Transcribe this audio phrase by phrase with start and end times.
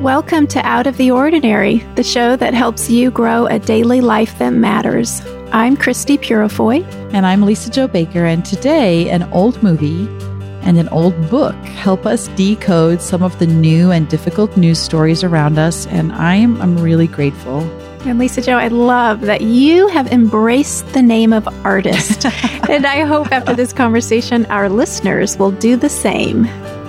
[0.00, 4.38] Welcome to Out of the Ordinary, the show that helps you grow a daily life
[4.38, 5.22] that matters.
[5.52, 6.84] I'm Christie Purifoy.
[7.14, 8.24] And I'm Lisa Jo Baker.
[8.24, 10.06] And today, an old movie
[10.62, 15.22] and an old book help us decode some of the new and difficult news stories
[15.22, 15.86] around us.
[15.86, 17.60] And I'm, I'm really grateful.
[18.06, 22.26] And Lisa Jo, I love that you have embraced the name of artist.
[22.68, 26.44] and I hope after this conversation, our listeners will do the same.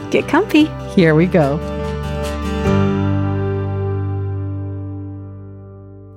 [0.10, 0.66] Get comfy.
[0.96, 1.75] Here we go.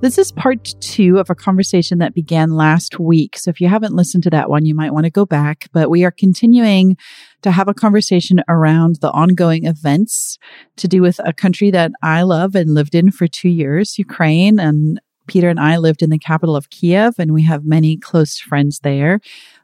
[0.01, 3.37] This is part two of a conversation that began last week.
[3.37, 5.67] So if you haven't listened to that one, you might want to go back.
[5.73, 6.95] But we are continuing
[7.41, 10.37] to have a conversation around the ongoing events
[10.77, 14.57] to do with a country that I love and lived in for two years, Ukraine.
[14.57, 18.39] And Peter and I lived in the capital of Kiev, and we have many close
[18.39, 19.19] friends there.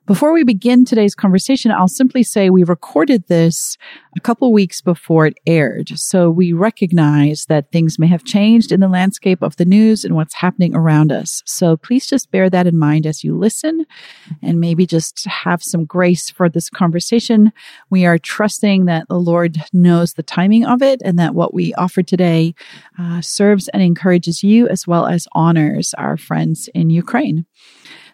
[0.07, 3.75] Before we begin today's conversation, I'll simply say we recorded this
[4.15, 5.97] a couple weeks before it aired.
[5.97, 10.13] So we recognize that things may have changed in the landscape of the news and
[10.13, 11.41] what's happening around us.
[11.47, 13.87] So please just bear that in mind as you listen
[14.43, 17.51] and maybe just have some grace for this conversation.
[17.90, 21.73] We are trusting that the Lord knows the timing of it and that what we
[21.73, 22.53] offer today
[22.99, 27.47] uh, serves and encourages you as well as honors our friends in Ukraine.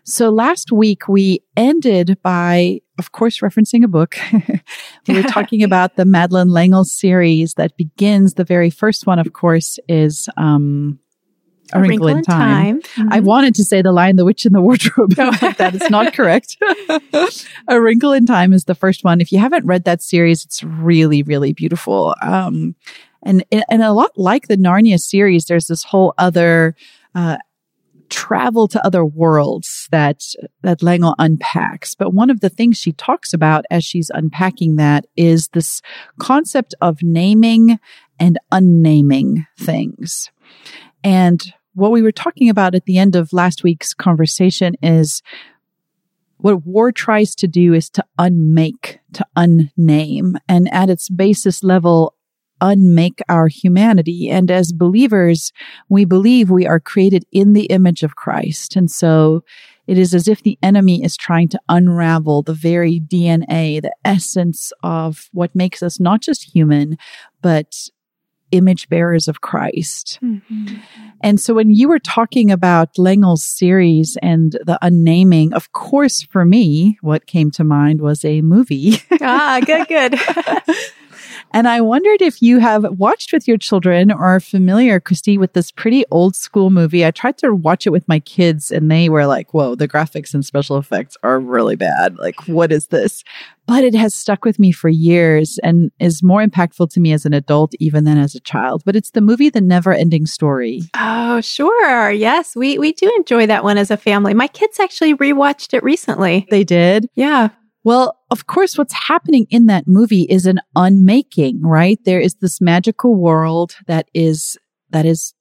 [0.03, 4.15] So last week we ended by, of course, referencing a book.
[5.07, 8.33] we were talking about the Madeleine L'Engle series that begins.
[8.33, 10.99] The very first one, of course, is, um,
[11.73, 12.81] a, a Wrinkle, Wrinkle, in Time.
[12.81, 12.81] time.
[12.81, 13.13] Mm-hmm.
[13.13, 15.17] I wanted to say The Lion, the Witch, and the Wardrobe.
[15.17, 16.57] No, that is not correct.
[17.67, 19.21] a Wrinkle in Time is the first one.
[19.21, 22.15] If you haven't read that series, it's really, really beautiful.
[22.21, 22.75] Um,
[23.23, 26.75] and, and a lot like the Narnia series, there's this whole other,
[27.13, 27.37] uh,
[28.11, 30.21] travel to other worlds that
[30.61, 31.95] that L'Engle unpacks.
[31.95, 35.81] But one of the things she talks about as she's unpacking that is this
[36.19, 37.79] concept of naming
[38.19, 40.29] and unnaming things.
[41.03, 41.41] And
[41.73, 45.23] what we were talking about at the end of last week's conversation is
[46.37, 50.35] what war tries to do is to unmake, to unname.
[50.49, 52.15] And at its basis level,
[52.61, 54.29] unmake our humanity.
[54.29, 55.51] And as believers,
[55.89, 58.75] we believe we are created in the image of Christ.
[58.75, 59.43] And so
[59.87, 64.71] it is as if the enemy is trying to unravel the very DNA, the essence
[64.83, 66.97] of what makes us not just human,
[67.41, 67.89] but
[68.51, 70.19] image bearers of Christ.
[70.21, 70.77] Mm-hmm.
[71.21, 76.45] And so when you were talking about L'Engle's series and the unnaming, of course, for
[76.45, 79.01] me, what came to mind was a movie.
[79.21, 80.19] ah, good, good.
[81.51, 85.53] And I wondered if you have watched with your children or are familiar, Christie, with
[85.53, 87.05] this pretty old school movie.
[87.05, 90.33] I tried to watch it with my kids and they were like, whoa, the graphics
[90.33, 92.17] and special effects are really bad.
[92.17, 93.23] Like, what is this?
[93.67, 97.25] But it has stuck with me for years and is more impactful to me as
[97.25, 98.81] an adult even than as a child.
[98.85, 100.81] But it's the movie The Never Ending Story.
[100.95, 102.11] Oh, sure.
[102.11, 104.33] Yes, we, we do enjoy that one as a family.
[104.33, 106.47] My kids actually rewatched it recently.
[106.49, 107.07] They did?
[107.15, 107.49] Yeah.
[107.83, 111.99] Well, of course, what's happening in that movie is an unmaking, right?
[112.05, 114.57] There is this magical world that is,
[114.91, 115.33] that is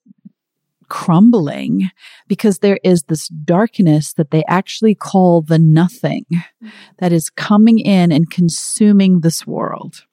[0.88, 1.90] crumbling
[2.28, 6.68] because there is this darkness that they actually call the nothing mm-hmm.
[6.98, 10.04] that is coming in and consuming this world.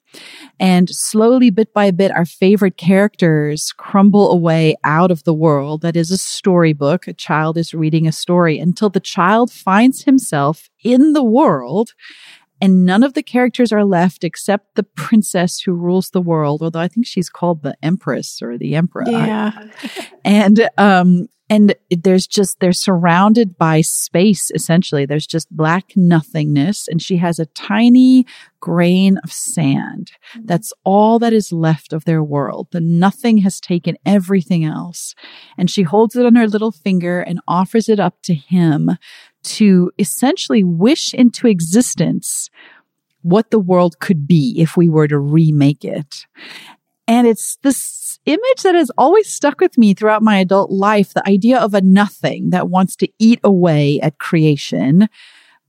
[0.60, 5.82] And slowly, bit by bit, our favorite characters crumble away out of the world.
[5.82, 7.06] That is a storybook.
[7.06, 11.94] A child is reading a story until the child finds himself in the world
[12.60, 16.80] and none of the characters are left except the princess who rules the world although
[16.80, 19.04] i think she's called the empress or the emperor.
[19.06, 19.52] Yeah.
[20.24, 25.06] And um and there's just they're surrounded by space essentially.
[25.06, 28.26] There's just black nothingness and she has a tiny
[28.60, 30.12] grain of sand.
[30.40, 32.68] That's all that is left of their world.
[32.70, 35.14] The nothing has taken everything else.
[35.56, 38.90] And she holds it on her little finger and offers it up to him
[39.44, 42.50] to essentially wish into existence
[43.22, 46.26] what the world could be if we were to remake it
[47.08, 51.14] and it's this image that has always stuck with me throughout my adult life.
[51.14, 55.08] The idea of a nothing that wants to eat away at creation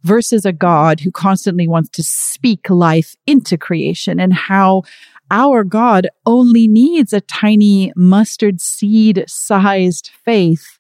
[0.04, 4.84] versus a God who constantly wants to speak life into creation and how
[5.32, 10.78] our God only needs a tiny mustard seed sized faith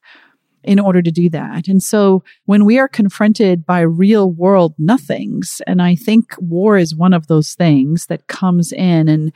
[0.63, 1.69] in order to do that.
[1.69, 6.93] And so when we are confronted by real world nothings, and I think war is
[6.93, 9.31] one of those things that comes in and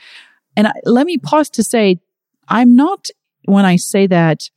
[0.56, 2.00] and I, let me pause to say,
[2.48, 3.08] I'm not,
[3.46, 4.50] when I say that,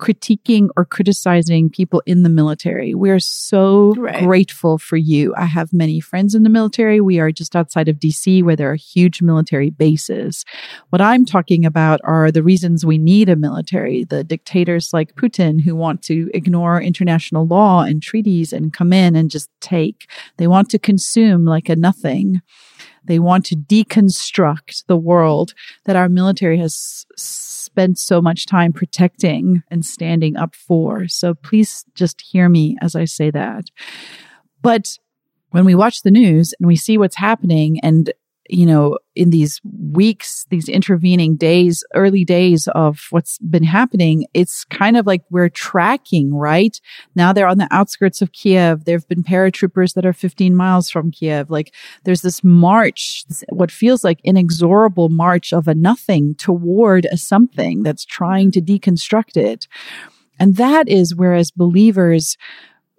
[0.00, 2.94] critiquing or criticizing people in the military.
[2.94, 4.18] We are so Right.
[4.24, 5.34] grateful for you.
[5.36, 7.02] I have many friends in the military.
[7.02, 10.44] We are just outside of DC where there are huge military bases.
[10.88, 15.60] What I'm talking about are the reasons we need a military, the dictators like Putin
[15.60, 20.08] who want to ignore international law and treaties and come in and just take.
[20.38, 22.40] They want to consume like a nothing.
[23.04, 25.54] They want to deconstruct the world
[25.84, 31.08] that our military has spent so much time protecting and standing up for.
[31.08, 33.64] So please just hear me as I say that.
[34.62, 34.98] But
[35.50, 38.12] when we watch the news and we see what's happening and
[38.52, 44.64] you know, in these weeks, these intervening days, early days of what's been happening, it's
[44.64, 46.80] kind of like we're tracking, right?
[47.14, 48.84] Now they're on the outskirts of Kiev.
[48.84, 51.50] There have been paratroopers that are 15 miles from Kiev.
[51.50, 51.74] Like
[52.04, 58.04] there's this march, what feels like inexorable march of a nothing toward a something that's
[58.04, 59.68] trying to deconstruct it.
[60.38, 62.36] And that is where, as believers,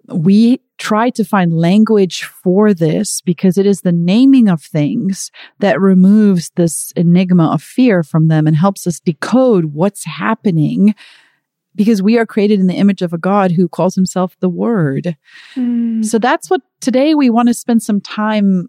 [0.06, 5.30] we try to find language for this because it is the naming of things
[5.60, 10.92] that removes this enigma of fear from them and helps us decode what's happening
[11.76, 15.16] because we are created in the image of a God who calls himself the Word.
[15.54, 16.04] Mm.
[16.04, 18.66] So that's what today we want to spend some time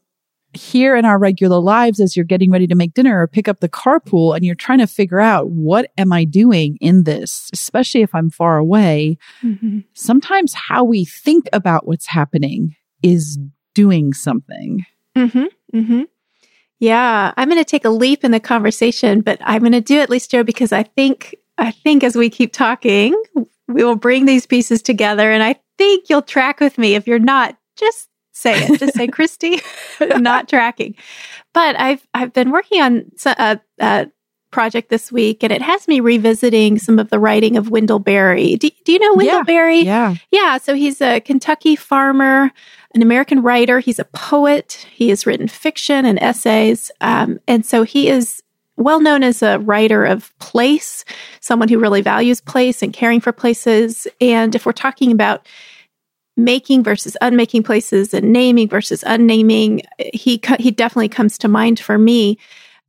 [0.53, 3.59] here in our regular lives as you're getting ready to make dinner or pick up
[3.59, 8.01] the carpool and you're trying to figure out what am I doing in this, especially
[8.01, 9.17] if I'm far away.
[9.41, 9.83] Mhm.
[9.93, 13.37] Sometimes how we think about what's happening is
[13.73, 14.85] doing something.
[15.15, 15.45] Mm-hmm.
[15.77, 16.01] Mm-hmm.
[16.79, 19.99] Yeah, I'm going to take a leap in the conversation, but I'm going to do
[19.99, 23.15] it, at least, Joe, because I think I think as we keep talking,
[23.67, 26.95] we will bring these pieces together, and I think you'll track with me.
[26.95, 28.79] If you're not, just say it.
[28.79, 29.61] Just say, Christie,
[30.01, 30.95] not tracking.
[31.53, 34.07] But I've I've been working on a, a
[34.51, 38.55] project this week, and it has me revisiting some of the writing of Wendell Berry.
[38.55, 39.43] Do, do you know Wendell Yeah.
[39.43, 39.79] Berry?
[39.81, 40.15] Yeah.
[40.31, 42.51] Yeah, so he's a Kentucky farmer,
[42.93, 43.79] an American writer.
[43.79, 44.85] He's a poet.
[44.91, 46.91] He has written fiction and essays.
[47.01, 48.43] Um, and so he is
[48.75, 51.05] well known as a writer of place,
[51.39, 54.07] someone who really values place and caring for places.
[54.19, 55.47] And if we're talking about
[56.35, 59.81] making versus unmaking places and naming versus unnaming,
[60.13, 62.37] he, he definitely comes to mind for me.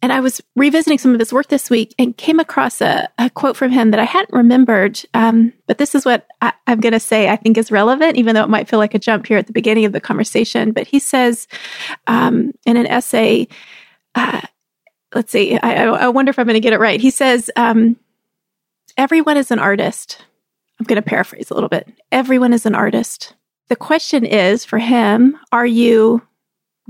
[0.02, 3.30] And I was revisiting some of his work this week and came across a, a
[3.30, 5.00] quote from him that I hadn't remembered.
[5.14, 8.34] Um, but this is what I, I'm going to say I think is relevant, even
[8.34, 10.72] though it might feel like a jump here at the beginning of the conversation.
[10.72, 11.48] But he says
[12.06, 13.48] um, in an essay,
[14.14, 14.42] uh,
[15.14, 17.00] let's see, I, I wonder if I'm going to get it right.
[17.00, 17.96] He says, um,
[18.96, 20.24] Everyone is an artist.
[20.78, 21.88] I'm going to paraphrase a little bit.
[22.10, 23.34] Everyone is an artist.
[23.68, 26.22] The question is for him, are you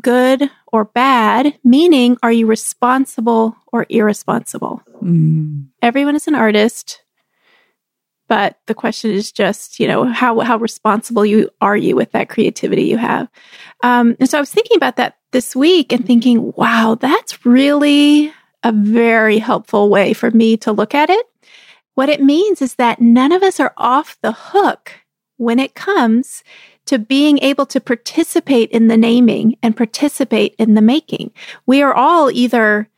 [0.01, 1.59] good or bad?
[1.63, 4.83] Meaning, are you responsible or irresponsible?
[5.03, 5.69] Mm.
[5.83, 7.03] Everyone is an artist,
[8.27, 12.29] but the question is just, you know, how how responsible you are you with that
[12.29, 13.29] creativity you have?
[13.83, 18.33] Um, and so I was thinking about that this week and thinking, wow, that's really
[18.63, 21.27] a very helpful way for me to look at it.
[21.95, 24.93] What it means is that none of us are off the hook
[25.37, 26.43] when it comes
[26.87, 31.33] to being able to participate in the naming and participate in the making.
[31.67, 32.89] We are all either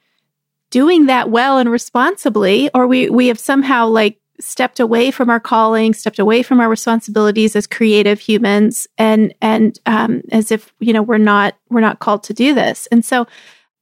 [0.71, 5.41] doing that well and responsibly, or we, we have somehow like stepped away from our
[5.41, 10.93] calling, stepped away from our responsibilities as creative humans, and and um, as if you
[10.93, 12.87] know we're not we're not called to do this.
[12.93, 13.27] And so,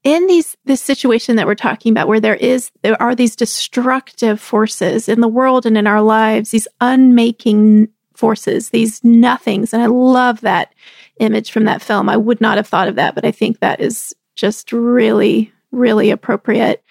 [0.04, 4.40] in these this situation that we're talking about, where there is there are these destructive
[4.40, 9.86] forces in the world and in our lives, these unmaking forces, these nothings, and I
[9.86, 10.74] love that
[11.18, 12.08] image from that film.
[12.08, 16.10] I would not have thought of that, but I think that is just really really
[16.10, 16.84] appropriate.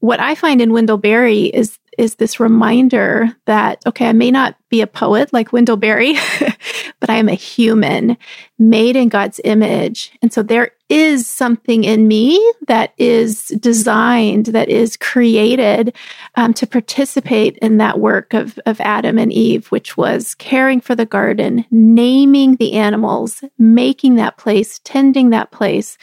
[0.00, 4.56] What I find in Wendell Berry is is this reminder that okay, I may not
[4.70, 6.14] be a poet like Wendell Berry,
[7.04, 8.16] but I am a human
[8.58, 10.10] made in God's image.
[10.22, 15.94] And so there is something in me that is designed, that is created
[16.36, 20.94] um, to participate in that work of, of Adam and Eve, which was caring for
[20.94, 25.98] the garden, naming the animals, making that place, tending that place.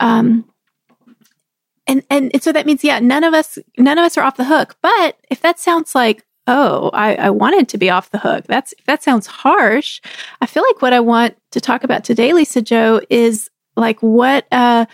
[0.00, 0.46] Um,
[1.86, 4.44] and, and so that means yeah none of us none of us are off the
[4.44, 8.46] hook but if that sounds like oh I, I wanted to be off the hook.
[8.46, 10.00] That's that sounds harsh.
[10.40, 14.46] I feel like what i want to talk about today lisa jo is like what
[14.50, 14.86] a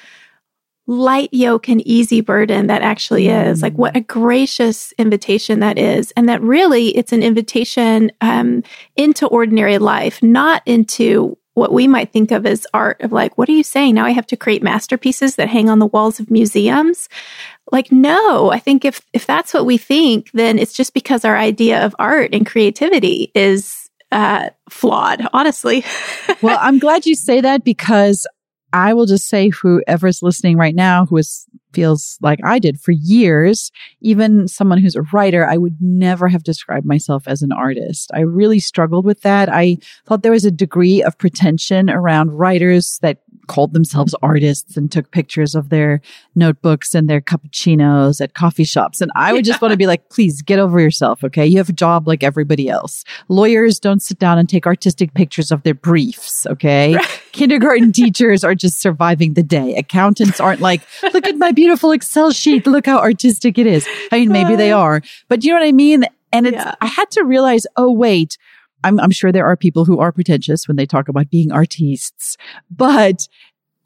[0.87, 6.13] light yoke and easy burden that actually is like what a gracious invitation that is
[6.15, 8.63] and that really it's an invitation um,
[8.97, 13.49] into ordinary life not into what we might think of as art of like, what
[13.49, 13.95] are you saying?
[13.95, 17.09] Now I have to create masterpieces that hang on the walls of museums.
[17.73, 21.37] Like, no, I think if, if that's what we think, then it's just because our
[21.37, 25.85] idea of art and creativity is uh, flawed, honestly.
[26.43, 28.27] well, I'm glad you say that because
[28.73, 32.93] I will just say whoever's listening right now who is feels like I did for
[32.93, 38.11] years, even someone who's a writer, I would never have described myself as an artist.
[38.15, 39.49] I really struggled with that.
[39.49, 44.91] I thought there was a degree of pretension around writers that called themselves artists and
[44.91, 46.01] took pictures of their
[46.35, 49.01] notebooks and their cappuccinos at coffee shops.
[49.01, 51.23] And I would just want to be like, please get over yourself.
[51.25, 51.47] Okay.
[51.47, 53.05] You have a job like everybody else.
[53.29, 56.47] Lawyers don't sit down and take artistic pictures of their briefs.
[56.47, 56.95] Okay.
[56.95, 57.23] Right.
[57.33, 59.75] Kindergarten teachers are just surviving the day.
[59.77, 60.83] Accountants aren't like,
[61.13, 62.67] look at my beautiful Excel sheet.
[62.67, 63.87] Look how artistic it is.
[64.13, 64.79] I mean, maybe they uh.
[64.79, 66.05] are, but you know what I mean?
[66.33, 66.75] And it's, yeah.
[66.81, 68.39] I had to realize, oh, wait,
[68.85, 72.37] I'm, I'm sure there are people who are pretentious when they talk about being artists,
[72.71, 73.27] but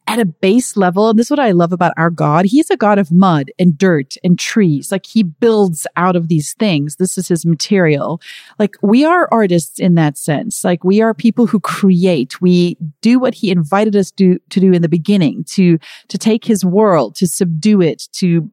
[0.08, 2.46] at a base level, and this is what I love about our God.
[2.46, 4.90] He's a God of mud and dirt and trees.
[4.90, 6.96] Like he builds out of these things.
[6.96, 8.18] This is his material.
[8.58, 10.64] Like we are artists in that sense.
[10.64, 12.40] Like we are people who create.
[12.40, 15.78] We do what he invited us to, to do in the beginning, to,
[16.08, 18.50] to take his world, to subdue it, to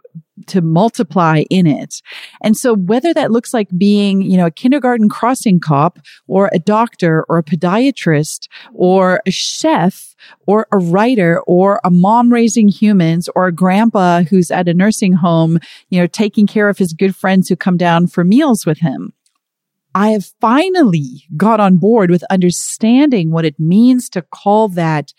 [0.48, 2.02] to multiply in it.
[2.42, 6.60] And so whether that looks like being, you know, a kindergarten crossing cop or a
[6.60, 10.16] doctor or a podiatrist or a chef
[10.48, 15.14] or a writer or a mom raising humans or a grandpa who's at a nursing
[15.14, 18.80] home, you know, taking care of his good friends who come down for meals with
[18.80, 19.14] him.
[19.96, 25.14] I have finally got on board with understanding what it means to call that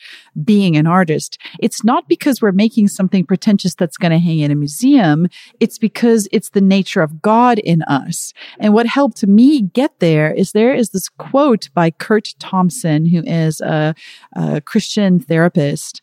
[0.45, 1.39] being an artist.
[1.61, 5.29] It's not because we're making something pretentious that's going to hang in a museum.
[5.61, 8.35] It's because it's the nature of God in us.
[8.61, 13.23] And what helped me get there is there is this quote by Curt Thompson, who
[13.25, 13.95] is a,
[14.35, 16.03] a Christian therapist.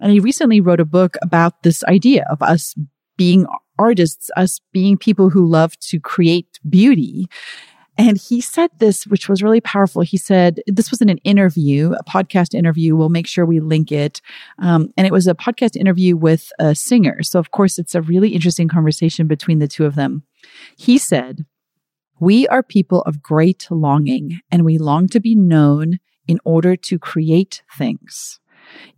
[0.00, 2.74] And he recently wrote a book about this idea of us
[3.18, 3.46] being
[3.78, 7.28] artists, us being people who love to create beauty.
[7.96, 10.02] And he said this, which was really powerful.
[10.02, 12.96] He said, this was in an interview, a podcast interview.
[12.96, 14.20] We'll make sure we link it.
[14.58, 17.22] Um, and it was a podcast interview with a singer.
[17.22, 20.24] So, of course, it's a really interesting conversation between the two of them.
[20.76, 21.46] He said,
[22.18, 26.98] We are people of great longing, and we long to be known in order to
[26.98, 28.40] create things.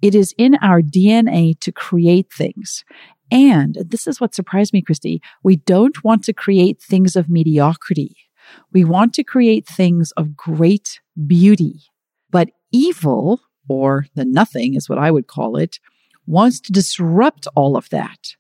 [0.01, 2.85] It is in our DNA to create things.
[3.31, 5.21] And this is what surprised me, Christie.
[5.43, 8.17] We don't want to create things of mediocrity.
[8.73, 11.83] We want to create things of great beauty,
[12.31, 15.79] but evil, or the nothing is what I would call it,
[16.27, 18.35] wants to disrupt all of that.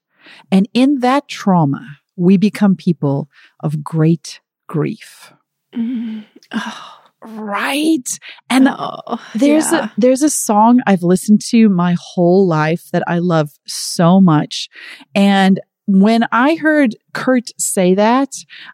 [0.50, 3.28] And in that trauma, we become people
[3.60, 5.32] of great grief.
[5.74, 6.24] Mm.
[6.52, 8.18] Oh, right.
[8.50, 9.86] And oh, there's yeah.
[9.86, 14.68] a there's a song I've listened to my whole life that I love so much.
[15.14, 18.30] And when I heard Curt say that,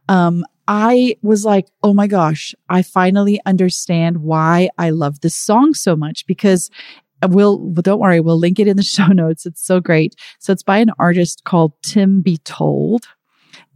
[0.09, 5.75] um, I was like, oh my gosh, I finally understand why I love this song
[5.75, 6.71] so much because
[7.28, 9.47] we'll, don't worry, we'll link it in the show notes.
[9.47, 10.14] It's so great.
[10.38, 13.07] So it's by an artist called Tim Be Told.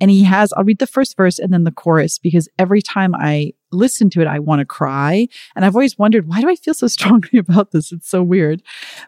[0.01, 3.15] And he has, I'll read the first verse and then the chorus because every time
[3.15, 5.29] I listen to it, I want to cry.
[5.55, 7.93] And I've always wondered, why do I feel so strongly about this?
[7.93, 8.63] It's so weird.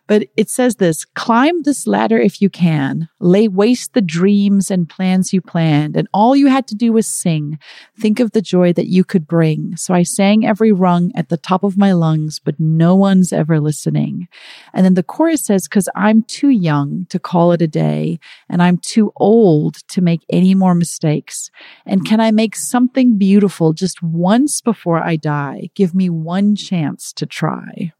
[0.07, 4.89] But it says this, climb this ladder if you can, lay waste the dreams and
[4.89, 5.97] plans you planned.
[5.97, 7.59] And all you had to do was sing.
[7.99, 9.77] Think of the joy that you could bring.
[9.77, 13.61] So I sang every rung at the top of my lungs, but no one's ever
[13.61, 14.29] listening.
[14.73, 18.63] And then the chorus says, cause I'm too young to call it a day and
[18.63, 21.51] I'm too old to make any more mistakes.
[21.87, 24.03] And can I make something beautiful just
[24.49, 25.69] once before I die.
[25.75, 27.93] Give me one chance to try.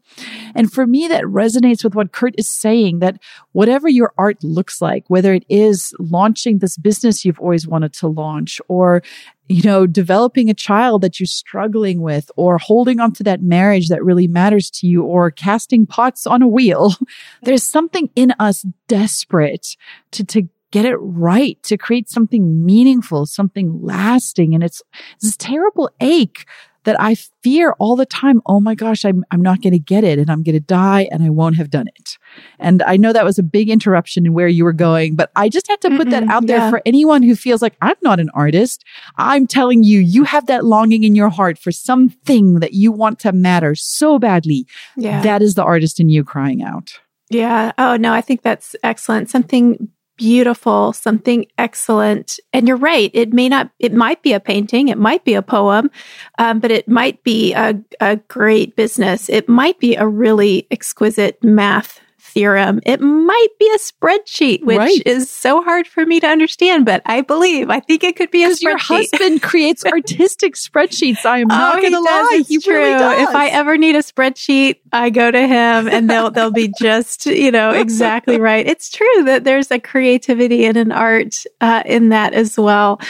[0.55, 4.81] And for me, that resonates with what Curt is saying that whatever your art looks
[4.81, 9.03] like, whether it is launching this business you've always wanted to launch or
[9.47, 13.89] you know, developing a child that you're struggling with or holding on to that marriage
[13.89, 16.93] that really matters to you or casting pots on a wheel.
[17.41, 19.75] There's something in us desperate
[20.11, 24.53] to, to get it right, to create something meaningful, something lasting.
[24.53, 24.81] And it's
[25.21, 26.45] this terrible ache
[26.85, 28.41] that I fear all the time.
[28.45, 31.07] Oh my gosh, I'm, I'm not going to get it and I'm going to die
[31.11, 32.17] and I won't have done it.
[32.57, 35.49] And I know that was a big interruption in where you were going, but I
[35.49, 36.69] just had to put Mm-mm, that out there yeah.
[36.69, 38.85] for anyone who feels like I'm not an artist.
[39.17, 43.19] I'm telling you, you have that longing in your heart for something that you want
[43.19, 44.65] to matter so badly.
[44.95, 45.21] Yeah.
[45.21, 46.93] That is the artist in you crying out.
[47.29, 47.73] Yeah.
[47.77, 49.29] Oh no, I think that's excellent.
[49.29, 52.39] Something beautiful, something excellent.
[52.53, 53.09] And you're right.
[53.13, 54.89] It may not, it might be a painting.
[54.89, 55.89] It might be a poem,
[56.37, 59.29] um, but it might be a, a great business.
[59.29, 62.01] It might be a really exquisite math
[62.39, 62.79] theorem.
[62.85, 65.01] It might be a spreadsheet, which right.
[65.05, 68.45] is so hard for me to understand, but I believe, I think it could be
[68.45, 68.61] a spreadsheet.
[68.61, 71.25] Your husband creates artistic spreadsheets.
[71.25, 72.43] I am not oh, going to lie.
[72.47, 72.75] He true.
[72.75, 73.23] really.
[73.23, 77.25] If I ever need a spreadsheet, I go to him and they'll, they'll be just,
[77.25, 78.65] you know, exactly right.
[78.65, 83.01] It's true that there's a creativity and an art, uh, in that as well.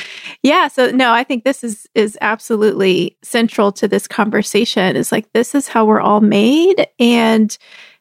[0.42, 0.70] Yeah.
[0.70, 5.54] So no, I think this is, is absolutely central to this conversation is like, this
[5.54, 6.88] is how we're all made.
[6.98, 7.56] And,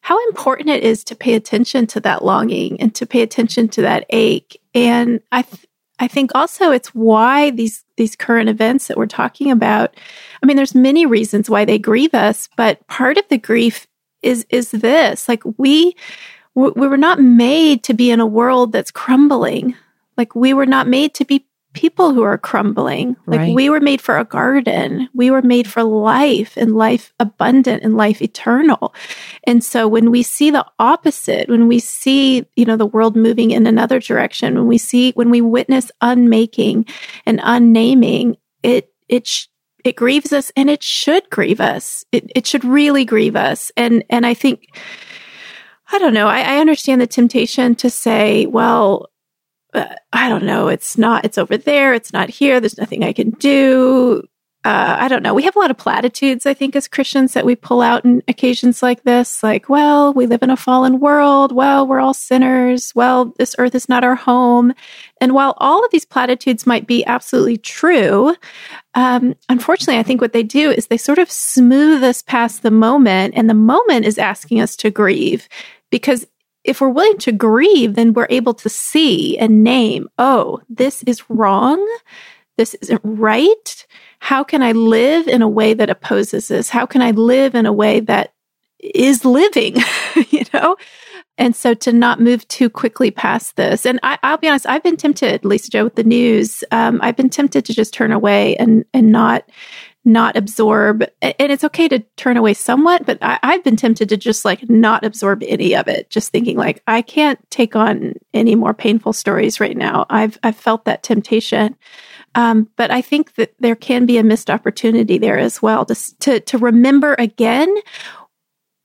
[0.09, 3.83] how important it is to pay attention to that longing and to pay attention to
[3.83, 4.59] that ache.
[4.75, 5.67] And I, th-
[5.99, 9.95] I think also it's why these, these current events that we're talking about,
[10.43, 13.87] I mean, there's many reasons why they grieve us, but part of the grief
[14.23, 15.95] is, is this, like we,
[16.55, 19.75] we were not made to be in a world that's crumbling.
[20.17, 21.45] Like we were not made to be
[21.79, 23.15] people who are crumbling.
[23.27, 23.55] Like right.
[23.55, 25.09] we were made for a garden.
[25.15, 28.93] We were made for life and life abundant and life eternal.
[29.45, 33.53] And so when we see the opposite, when we see, you know, the world moving
[33.53, 36.85] in another direction, when we see, when we witness unmaking
[37.25, 39.47] and unnaming, it, it, sh-
[39.85, 42.05] it grieves us and it should grieve us.
[42.11, 43.71] It, it should really grieve us.
[43.77, 44.67] And, and I think,
[45.93, 46.27] I don't know.
[46.27, 49.11] I, I understand the temptation to say, well,
[50.13, 50.69] I don't know.
[50.69, 51.95] It's not, it's over there.
[51.95, 52.61] It's not here.
[52.61, 54.23] There's nothing I can do.
[54.65, 55.35] Uh, I don't know.
[55.35, 58.23] We have a lot of platitudes, I think, as Christians that we pull out in
[58.27, 59.43] occasions like this.
[59.43, 61.53] Like, well, we live in a fallen world.
[61.53, 62.93] Well, we're all sinners.
[62.95, 64.75] Well, this earth is not our home.
[65.21, 68.35] And while all of these platitudes might be absolutely true,
[68.95, 72.73] um, unfortunately, I think what they do is they sort of smooth us past the
[72.73, 75.49] moment, and the moment is asking us to grieve
[75.91, 76.27] because
[76.69, 81.29] if we're willing to grieve, then we're able to see and name, oh, this is
[81.31, 81.85] wrong.
[82.59, 83.87] This isn't right.
[84.21, 86.69] How can I live in a way that opposes this?
[86.69, 88.35] How can I live in a way that
[88.81, 89.77] is living,
[90.31, 90.77] you know?
[91.39, 93.87] And so to not move too quickly past this.
[93.87, 96.65] And I, will be honest, I've been tempted, Lisa Jo, with the news.
[96.73, 99.49] Um, I've been tempted to just turn away and, and not
[100.09, 104.17] not absorb and it's okay to turn away somewhat but I, i've been tempted to
[104.17, 106.11] just like not absorb any of it.
[106.11, 110.07] Just thinking like i can't take on any more painful stories right now.
[110.11, 111.77] I've i've felt that temptation.
[112.35, 116.19] Um, but I think that there can be a missed opportunity there as well to,
[116.21, 117.75] to, to remember again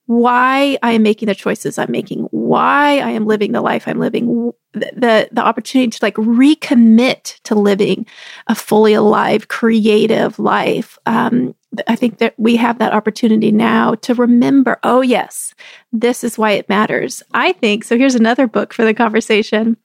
[0.06, 4.00] why I am making the choices I'm making, why I am living the life I'm
[4.00, 8.06] living, the, the opportunity to like recommit to living
[8.48, 10.98] a fully alive, creative life.
[11.06, 11.56] Um,
[11.88, 15.56] I think that we have that opportunity now to remember, oh, yes,
[15.94, 17.24] this is why it matters.
[17.34, 17.98] I think so.
[17.98, 19.78] Here's another book for the conversation.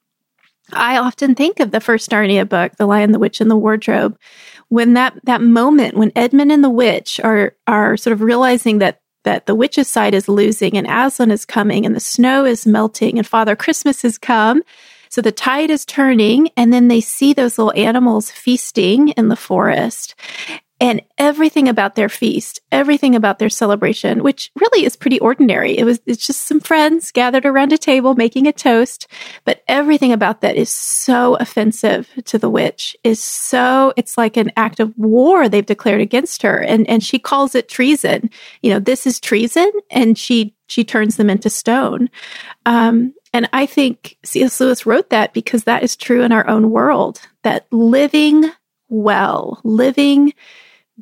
[0.73, 4.19] I often think of the first Narnia book, The Lion, the Witch, and the Wardrobe,
[4.67, 9.01] when that, that moment when Edmund and the witch are, are sort of realizing that
[9.23, 13.17] that the witch's side is losing and Aslan is coming and the snow is melting
[13.17, 14.63] and Father Christmas has come.
[15.09, 19.35] So the tide is turning and then they see those little animals feasting in the
[19.35, 20.15] forest
[20.79, 25.77] and everything about their feast, everything about their celebration, which really is pretty ordinary.
[25.77, 29.07] It was, it's just some friends gathered around a table making a toast,
[29.43, 34.51] but everything about that is so offensive to the witch, is so, it's like an
[34.55, 36.57] act of war they've declared against her.
[36.57, 38.29] And, and she calls it treason.
[38.61, 39.69] You know, this is treason.
[39.91, 42.09] And she, she turns them into stone.
[42.65, 44.59] Um, and I think C.S.
[44.59, 48.49] Lewis wrote that because that is true in our own world, that living
[48.89, 50.33] well, living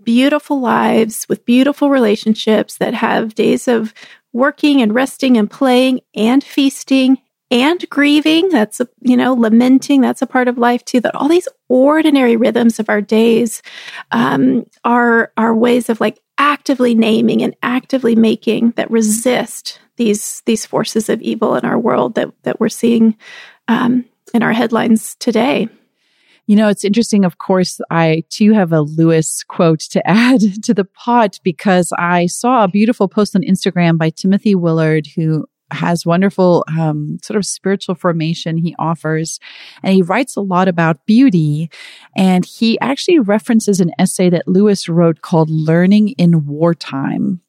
[0.03, 3.93] beautiful lives with beautiful relationships that have days of
[4.33, 8.49] working and resting and playing and feasting and grieving.
[8.49, 10.01] That's, a, you know, lamenting.
[10.01, 10.99] That's a part of life too.
[10.99, 13.62] That all these ordinary rhythms of our days
[14.12, 20.65] um, are, are ways of like actively naming and actively making that resist these, these
[20.65, 23.15] forces of evil in our world that, that we're seeing
[23.67, 25.69] um, in our headlines today.
[26.47, 27.25] You know, it's interesting.
[27.25, 32.25] Of course, I too have a Lewis quote to add to the pot because I
[32.25, 37.45] saw a beautiful post on Instagram by Timothy Willard, who has wonderful um, sort of
[37.45, 39.39] spiritual formation he offers
[39.83, 41.69] and he writes a lot about beauty
[42.15, 47.41] and he actually references an essay that lewis wrote called learning in wartime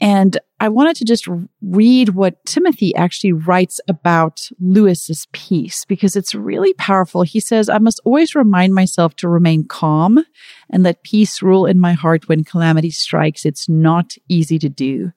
[0.00, 1.26] and I wanted to just
[1.62, 7.22] read what Timothy actually writes about Lewis's piece because it's really powerful.
[7.22, 10.24] He says, I must always remind myself to remain calm
[10.70, 13.44] and let peace rule in my heart when calamity strikes.
[13.44, 15.12] It's not easy to do.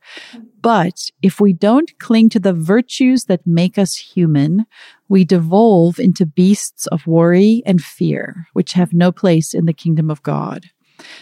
[0.62, 4.66] But if we don't cling to the virtues that make us human,
[5.08, 10.10] we devolve into beasts of worry and fear, which have no place in the kingdom
[10.12, 10.66] of God.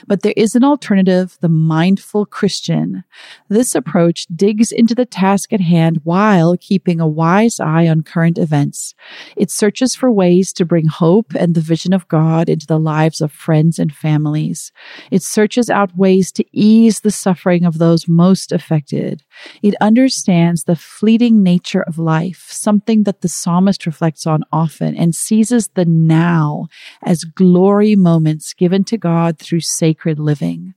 [0.08, 3.04] But there is an alternative, the mindful Christian.
[3.50, 8.38] This approach digs into the task at hand while keeping a wise eye on current
[8.38, 8.96] events.
[9.36, 13.22] It searches for ways to bring hope and the vision of God into the lives
[13.22, 14.72] of friends and families.
[15.12, 19.24] It searches out ways to ease the suffering of those most affected.
[19.62, 25.16] It understands the fleeting nature of life, something that the psalmist reflects on often, and
[25.16, 26.68] seizes the now
[27.04, 30.74] as glory moments given to God through sacred living.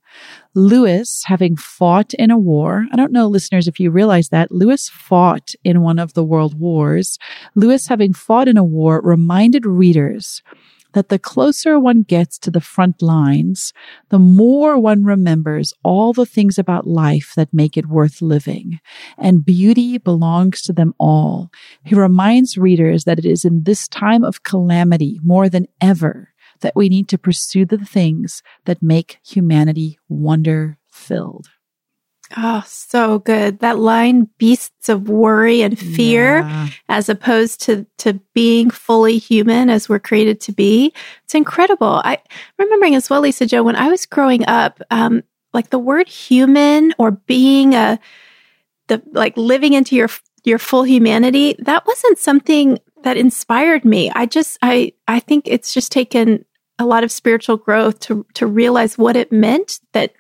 [0.55, 4.89] Lewis, having fought in a war, I don't know, listeners, if you realize that, Lewis
[4.89, 7.19] fought in one of the world wars.
[7.55, 10.43] Lewis, having fought in a war, reminded readers
[10.93, 13.73] that the closer one gets to the front lines,
[14.09, 18.81] the more one remembers all the things about life that make it worth living.
[19.17, 21.51] And beauty belongs to them all.
[21.85, 26.30] He reminds readers that it is in this time of calamity more than ever
[26.61, 31.49] that we need to pursue the things that make humanity wonder filled.
[32.37, 33.59] Oh, so good.
[33.59, 36.69] That line, beasts of worry and fear, yeah.
[36.89, 40.93] as opposed to, to being fully human as we're created to be.
[41.25, 42.01] It's incredible.
[42.05, 42.19] I
[42.57, 46.95] remembering as well, Lisa Jo, when I was growing up, um, like the word human
[46.99, 47.99] or being a,
[48.87, 50.09] the, like living into your,
[50.45, 54.09] your full humanity, that wasn't something that inspired me.
[54.15, 56.45] I just, I, I think it's just taken
[56.81, 60.15] a lot of spiritual growth to, to realize what it meant that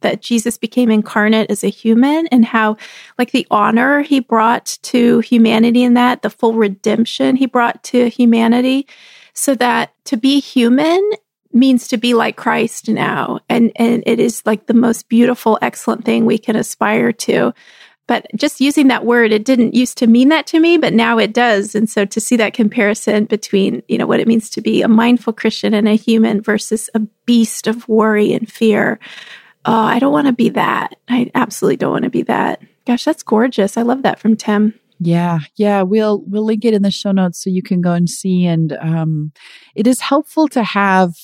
[0.00, 2.76] that Jesus became incarnate as a human and how
[3.16, 8.08] like the honor he brought to humanity in that, the full redemption he brought to
[8.10, 8.86] humanity
[9.32, 11.10] so that to be human
[11.52, 13.40] means to be like Christ now.
[13.48, 17.54] And, and it is like the most beautiful, excellent thing we can aspire to.
[18.08, 21.18] But just using that word, it didn't used to mean that to me, but now
[21.18, 21.74] it does.
[21.74, 24.88] And so to see that comparison between, you know, what it means to be a
[24.88, 28.98] mindful Christian and a human versus a beast of worry and fear,
[29.66, 30.96] oh, I don't want to be that.
[31.08, 32.62] I absolutely don't want to be that.
[32.86, 33.76] Gosh, that's gorgeous.
[33.76, 34.72] I love that from Tim.
[35.00, 38.10] Yeah, yeah, we'll we'll link it in the show notes so you can go and
[38.10, 38.46] see.
[38.46, 39.32] And um,
[39.76, 41.14] it is helpful to have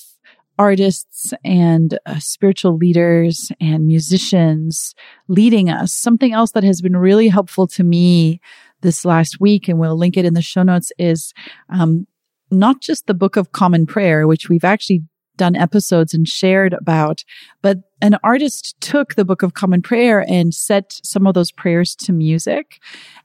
[0.57, 4.95] artists and uh, spiritual leaders and musicians
[5.27, 5.91] leading us.
[5.91, 8.39] Something else that has been really helpful to me
[8.81, 11.33] this last week, and we'll link it in the show notes, is
[11.69, 12.07] um,
[12.51, 15.03] not just the Book of Common Prayer, which we've actually
[15.37, 17.23] done episodes and shared about.
[17.61, 21.95] But an artist took the Book of Common Prayer and set some of those prayers
[21.97, 22.79] to music.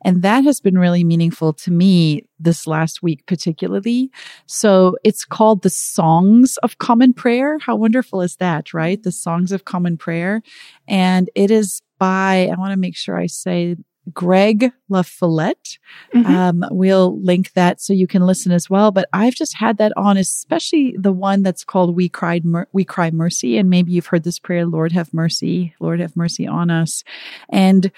[0.04, 4.10] And that has been really meaningful to me this last week, particularly.
[4.46, 7.58] So it's called the Songs of Common Prayer.
[7.58, 9.02] How wonderful is that, right?
[9.02, 10.42] The Songs of Common Prayer.
[10.88, 13.76] And it is by, I want to make sure I say
[14.12, 15.78] Greg LaFollette.
[16.14, 16.34] Mm-hmm.
[16.34, 18.90] Um, we'll link that so you can listen as well.
[18.90, 22.84] But I've just had that on, especially the one that's called "We Cried, Mer- We
[22.84, 26.70] Cry Mercy," and maybe you've heard this prayer: "Lord have mercy, Lord have mercy on
[26.70, 27.04] us,"
[27.48, 27.90] and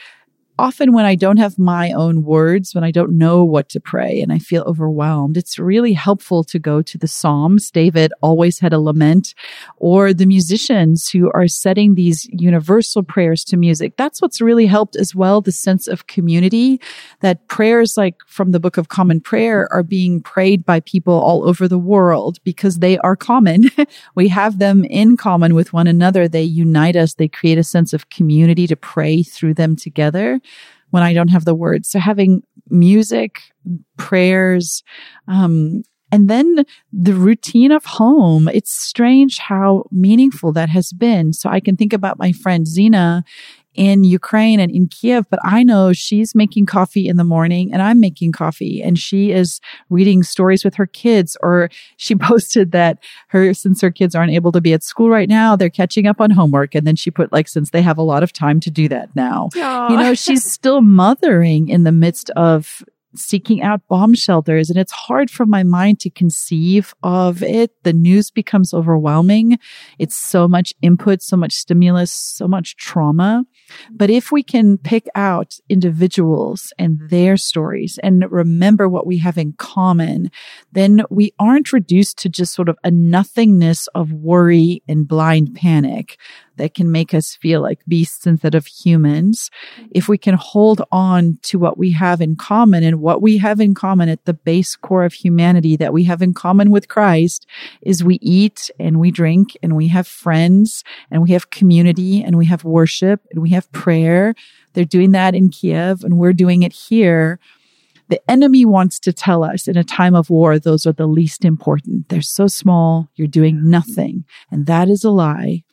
[0.59, 4.21] often when I don't have my own words, when I don't know what to pray
[4.21, 7.71] and I feel overwhelmed, it's really helpful to go to the Psalms.
[7.71, 9.35] David always had a lament
[9.79, 13.97] or the musicians who are setting these universal prayers to music.
[13.97, 15.41] That's what's really helped as well.
[15.41, 16.81] The sense of community
[17.21, 21.49] that prayers like from the book of common prayer are being prayed by people all
[21.49, 23.71] over the world because they are common.
[24.15, 26.29] we have them in common with one another.
[26.29, 27.15] They unite us.
[27.15, 30.41] They create a sense of community to pray through them together
[30.91, 31.91] when I don't have the words.
[31.91, 33.41] So having music,
[33.97, 34.83] prayers,
[35.29, 38.47] um, and then the routine of home.
[38.49, 41.33] It's strange how meaningful that has been.
[41.33, 43.25] So I can think about my friend Zena
[43.75, 47.81] in Ukraine and in Kiev, but I know she's making coffee in the morning and
[47.81, 52.99] I'm making coffee and she is reading stories with her kids or she posted that
[53.29, 56.21] her, since her kids aren't able to be at school right now, they're catching up
[56.21, 56.75] on homework.
[56.75, 59.15] And then she put like, since they have a lot of time to do that
[59.15, 59.91] now, Aww.
[59.91, 62.83] you know, she's still mothering in the midst of
[63.15, 64.71] seeking out bomb shelters.
[64.71, 67.71] And it's hard for my mind to conceive of it.
[67.83, 69.59] The news becomes overwhelming.
[69.99, 73.45] It's so much input, so much stimulus, so much trauma.
[73.91, 79.39] But if we can pick out individuals and their stories and remember what we have
[79.39, 80.31] in common,
[80.73, 86.19] then we aren't reduced to just sort of a nothingness of worry and blind panic
[86.57, 89.51] that can make us feel like beasts instead of humans.
[89.77, 89.87] Mm-hmm.
[89.93, 93.61] If we can hold on to what we have in common and what we have
[93.61, 97.47] in common at the base core of humanity that we have in common with Christ
[97.83, 102.37] is we eat and we drink and we have friends and we have community and
[102.37, 104.35] we have worship and we have prayer.
[104.75, 107.39] They're doing that in Kiev and we're doing it here
[108.13, 111.47] the enemy wants to tell us in a time of war, those are the least
[111.47, 112.11] important.
[112.11, 114.27] They're so small, you're doing nothing.
[114.51, 115.65] And that is a lie.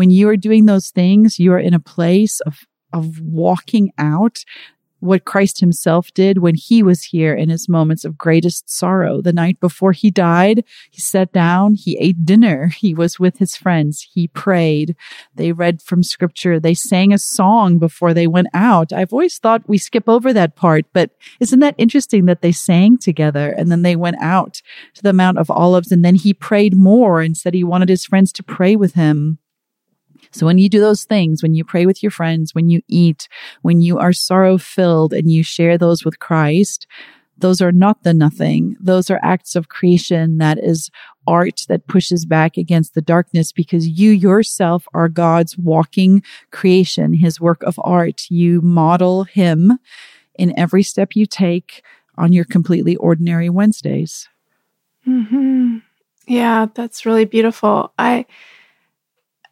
[0.00, 2.60] When you are doing those things, you are in a place of,
[2.90, 4.46] of walking out
[5.00, 9.20] what Christ himself did when he was here in his moments of greatest sorrow.
[9.20, 13.56] The night before he died, he sat down, he ate dinner, he was with his
[13.56, 14.96] friends, he prayed,
[15.34, 18.94] they read from scripture, they sang a song before they went out.
[18.94, 21.10] I've always thought we skip over that part, but
[21.40, 24.62] isn't that interesting that they sang together and then they went out
[24.94, 28.06] to the Mount of Olives and then he prayed more and said he wanted his
[28.06, 29.36] friends to pray with him.
[30.32, 33.28] So when you do those things, when you pray with your friends, when you eat,
[33.62, 36.86] when you are sorrow filled and you share those with Christ,
[37.40, 38.76] those are not the nothing.
[38.78, 40.90] Those are acts of creation that is
[41.26, 47.40] art that pushes back against the darkness because you yourself are God's walking creation, his
[47.40, 48.22] work of art.
[48.28, 49.78] You model him
[50.34, 51.82] in every step you take
[52.16, 54.28] on your completely ordinary Wednesdays.
[55.08, 55.78] Mm-hmm.
[56.26, 57.92] Yeah, that's really beautiful.
[57.98, 58.26] I,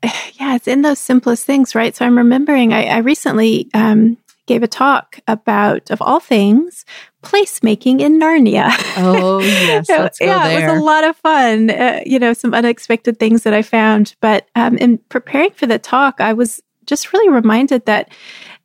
[0.35, 1.95] yeah, it's in those simplest things, right?
[1.95, 6.85] So I'm remembering I, I recently um, gave a talk about, of all things,
[7.23, 8.71] placemaking in Narnia.
[8.97, 9.89] Oh, yes.
[9.89, 10.69] Let's go yeah, there.
[10.69, 11.71] it was a lot of fun.
[11.71, 14.17] Uh, you know, some unexpected things that I found.
[14.21, 18.11] But um, in preparing for the talk, I was just really reminded that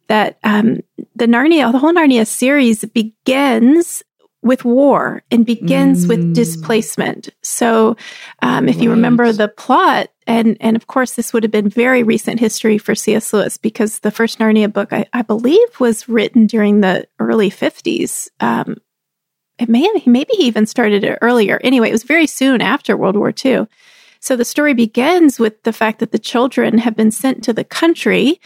[0.08, 0.82] that um,
[1.16, 4.04] the Narnia, the whole Narnia series begins
[4.44, 6.10] with war and begins mm.
[6.10, 7.30] with displacement.
[7.42, 7.96] So,
[8.42, 8.84] um, if right.
[8.84, 12.78] you remember the plot, and and of course, this would have been very recent history
[12.78, 13.34] for C.S.
[13.34, 18.30] Lewis because the first Narnia book, I, I believe, was written during the early fifties.
[18.40, 18.78] Um,
[19.60, 21.60] it may have, maybe he even started it earlier.
[21.64, 23.68] Anyway, it was very soon after World War II.
[24.20, 27.64] So the story begins with the fact that the children have been sent to the
[27.64, 28.40] country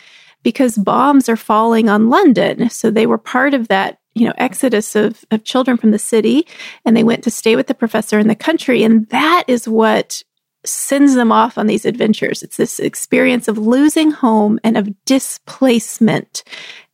[0.44, 2.70] because bombs are falling on London.
[2.70, 6.46] So they were part of that you know exodus of, of children from the city
[6.86, 10.24] and they went to stay with the professor in the country and that is what
[10.66, 12.44] sends them off on these adventures.
[12.44, 16.44] It's this experience of losing home and of displacement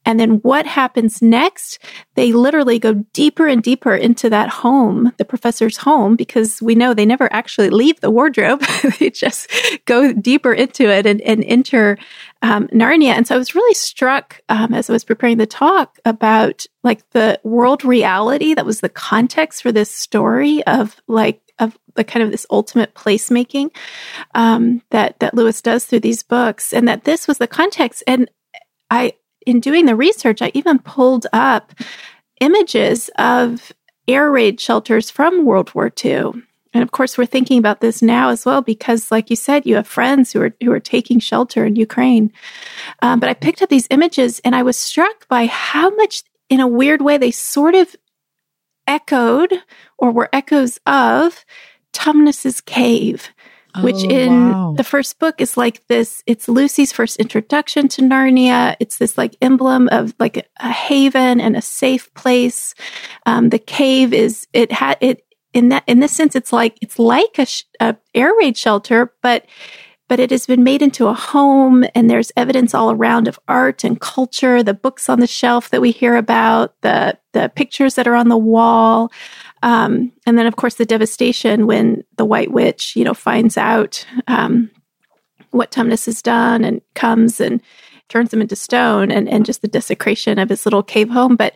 [0.06, 1.80] and then what happens next?
[2.16, 6.94] They literally go deeper and deeper into that home, the professor's home, because we know
[6.94, 8.62] they never actually leave the wardrobe.
[9.00, 9.50] they just
[9.86, 11.98] go deeper into it and, and enter
[12.42, 13.13] um, Narnia.
[13.13, 17.10] And so I was really struck um, as I was preparing the talk about like
[17.12, 22.24] the world reality that was the context for this story of like of the kind
[22.24, 23.70] of this ultimate placemaking
[24.36, 28.04] um, that that Lewis does through these books, and that this was the context.
[28.08, 28.30] And
[28.89, 29.13] I
[29.45, 31.73] in doing the research, I even pulled up
[32.39, 33.71] images of
[34.08, 36.34] air raid shelters from World War II.
[36.73, 39.75] And of course, we're thinking about this now as well because, like you said, you
[39.75, 42.34] have friends who are who are taking shelter in Ukraine.
[43.01, 46.60] Um, but I picked up these images and I was struck by how much, in
[46.60, 47.95] a weird way, they sort of
[48.88, 49.53] echoed
[49.99, 51.45] or were echoes of
[51.93, 53.29] Tumnus's cave
[53.81, 54.73] which oh, in wow.
[54.77, 58.75] the first book is like this it's lucy's first introduction to narnia.
[58.79, 62.75] It's this like emblem of like a haven and a safe place.
[63.25, 66.99] Um, the cave is it had it in that in this sense it's like it's
[66.99, 69.45] like a, sh- a air raid shelter but
[70.09, 73.83] but it has been made into a home and there's evidence all around of art
[73.83, 78.07] and culture the books on the shelf that we hear about the the pictures that
[78.07, 79.12] are on the wall
[79.63, 84.06] um, and then, of course, the devastation when the White Witch, you know, finds out
[84.28, 84.69] um,
[85.52, 87.62] what Tumnus has done and comes and
[88.10, 91.38] turns him into stone, and and just the desecration of his little cave home.
[91.38, 91.54] But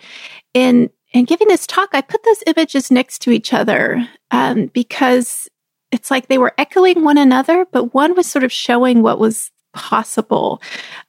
[0.53, 5.49] in in giving this talk, I put those images next to each other um, because
[5.91, 9.51] it's like they were echoing one another, but one was sort of showing what was
[9.73, 10.61] possible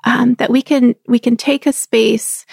[0.02, 2.44] um, that we can we can take a space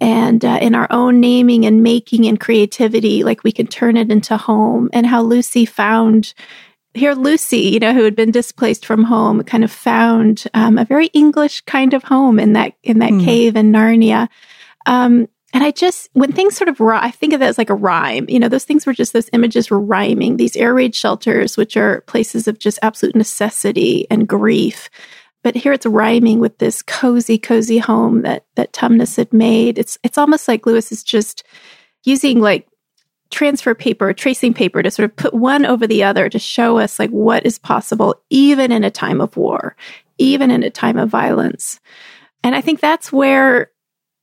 [0.00, 4.10] and uh, in our own naming and making and creativity, like we can turn it
[4.10, 4.88] into home.
[4.92, 6.34] And how Lucy found
[6.94, 10.84] here, Lucy, you know, who had been displaced from home, kind of found um, a
[10.84, 13.24] very English kind of home in that in that mm.
[13.24, 14.28] cave in Narnia.
[14.86, 17.74] Um, and I just, when things sort of, I think of it as like a
[17.74, 18.26] rhyme.
[18.28, 20.36] You know, those things were just, those images were rhyming.
[20.36, 24.88] These air raid shelters, which are places of just absolute necessity and grief,
[25.42, 29.78] but here it's rhyming with this cozy, cozy home that that Tumnus had made.
[29.78, 31.44] It's it's almost like Lewis is just
[32.04, 32.66] using like
[33.30, 36.98] transfer paper, tracing paper to sort of put one over the other to show us
[36.98, 39.76] like what is possible even in a time of war,
[40.18, 41.80] even in a time of violence.
[42.42, 43.70] And I think that's where,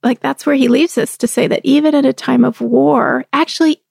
[0.04, 3.26] like, that's where he leaves us to say that even in a time of war,
[3.32, 3.82] actually,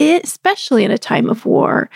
[0.00, 1.88] especially in a time of war,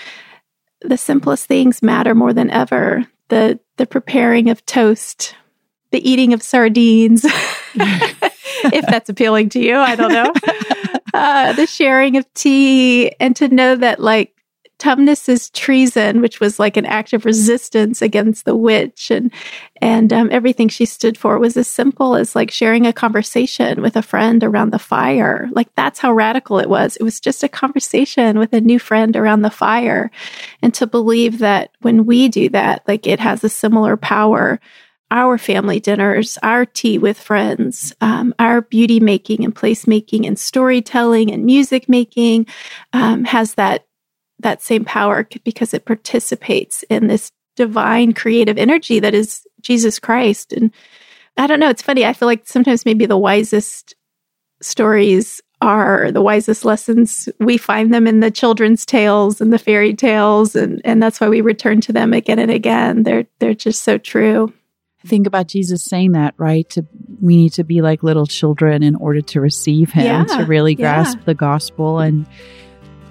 [0.81, 3.07] the simplest things matter more than ever.
[3.29, 5.35] The the preparing of toast,
[5.91, 7.25] the eating of sardines,
[7.75, 10.33] if that's appealing to you, I don't know.
[11.15, 14.35] Uh, the sharing of tea, and to know that like
[14.83, 19.33] Tumnus's treason, which was like an act of resistance against the witch, and
[19.81, 23.97] and um, everything she stood for was as simple as like sharing a conversation with
[23.97, 25.49] a friend around the fire.
[25.53, 26.97] Like that's how radical it was.
[26.97, 30.11] It was just a conversation with a new friend around the fire,
[30.63, 34.59] and to believe that when we do that, like it has a similar power
[35.13, 41.31] our family dinners, our tea with friends, um, our beauty making and placemaking and storytelling
[41.31, 42.47] and music making
[42.95, 43.85] um, has that
[44.43, 50.53] that same power because it participates in this divine creative energy that is Jesus Christ.
[50.53, 50.73] And
[51.37, 52.05] I don't know, it's funny.
[52.05, 53.95] I feel like sometimes maybe the wisest
[54.61, 57.29] stories are the wisest lessons.
[57.39, 61.29] We find them in the children's tales and the fairy tales, and, and that's why
[61.29, 63.05] we return to them again and again.
[63.05, 64.53] They're they're just so true.
[65.07, 66.69] Think about Jesus saying that, right?
[66.71, 66.87] To,
[67.21, 70.75] we need to be like little children in order to receive Him, yeah, to really
[70.75, 71.25] grasp yeah.
[71.27, 72.27] the gospel and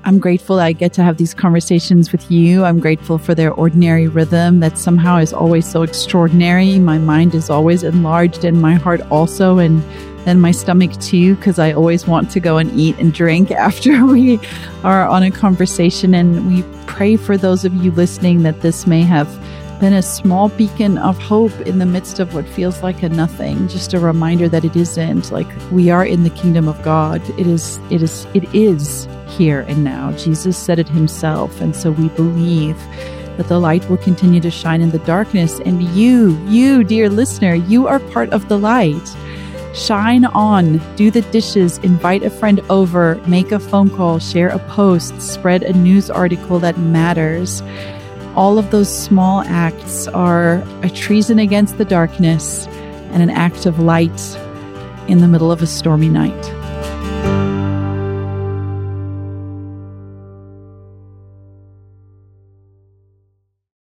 [0.04, 2.64] I'm grateful I get to have these conversations with you.
[2.64, 6.80] I'm grateful for their ordinary rhythm that somehow is always so extraordinary.
[6.80, 9.84] My mind is always enlarged and my heart also, and
[10.26, 14.04] then my stomach too, because I always want to go and eat and drink after
[14.04, 14.40] we
[14.84, 16.16] are on a conversation.
[16.16, 19.30] And we pray for those of you listening that this may have
[19.80, 23.68] been a small beacon of hope in the midst of what feels like a nothing.
[23.68, 27.22] Just a reminder that it isn't like we are in the kingdom of God.
[27.40, 30.12] It is, it is, it is here and now.
[30.13, 31.62] Jesus said it himself.
[31.62, 32.78] And so we believe
[33.38, 35.60] that the light will continue to shine in the darkness.
[35.62, 39.15] And you, you, dear listener, you are part of the light.
[39.74, 44.60] Shine on, do the dishes, invite a friend over, make a phone call, share a
[44.60, 47.62] post, spread a news article that matters.
[48.36, 52.67] All of those small acts are a treason against the darkness
[53.12, 54.38] and an act of light
[55.08, 56.61] in the middle of a stormy night.